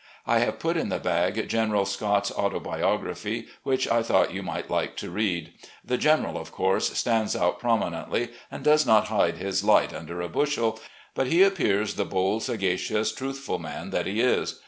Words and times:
I 0.25 0.39
have 0.39 0.57
put 0.57 0.77
in 0.77 0.89
the 0.89 0.97
bag 0.97 1.47
General 1.47 1.85
Scott's 1.85 2.31
autobiog 2.31 3.03
raphy, 3.03 3.45
which 3.61 3.87
I 3.87 4.01
thought 4.01 4.33
you 4.33 4.41
might 4.41 4.67
like 4.67 4.97
to 4.97 5.11
read. 5.11 5.53
The 5.85 5.99
General, 5.99 6.39
of 6.39 6.51
course, 6.51 6.89
stands 6.97 7.35
out 7.35 7.59
prominently, 7.59 8.29
and 8.49 8.63
does 8.63 8.83
not 8.83 9.09
hide 9.09 9.37
his 9.37 9.63
light 9.63 9.91
tmder 9.91 10.25
a 10.25 10.27
bushel, 10.27 10.79
but 11.13 11.27
he 11.27 11.43
appears 11.43 11.93
the 11.93 12.05
bold, 12.05 12.41
sagacious, 12.41 13.11
truthful 13.11 13.59
man 13.59 13.91
that 13.91 14.07
he 14.07 14.21
is. 14.21 14.55